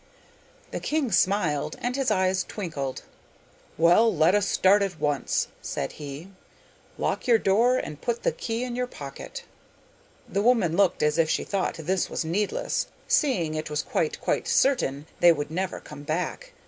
The 0.71 0.79
king 0.79 1.11
smiled, 1.11 1.75
and 1.79 1.95
his 1.95 2.09
eyes 2.09 2.43
twinkled. 2.43 3.03
'Well, 3.77 4.11
let 4.11 4.33
us 4.33 4.47
start 4.47 4.81
at 4.81 4.99
once,' 4.99 5.47
said 5.61 5.91
he. 5.91 6.29
'Lock 6.97 7.27
your 7.27 7.37
door, 7.37 7.77
and 7.77 8.01
put 8.01 8.23
the 8.23 8.31
key 8.31 8.63
in 8.63 8.75
your 8.75 8.87
pocket.' 8.87 9.43
The 10.27 10.41
woman 10.41 10.75
looked 10.75 11.03
as 11.03 11.19
if 11.19 11.29
she 11.29 11.43
thought 11.43 11.75
this 11.75 12.09
was 12.09 12.25
needless, 12.25 12.87
seeing 13.07 13.53
it 13.53 13.69
was 13.69 13.83
quite, 13.83 14.19
quite 14.19 14.47
certain 14.47 15.05
they 15.19 15.31
would 15.31 15.51
never 15.51 15.79
come 15.79 16.01
back. 16.01 16.53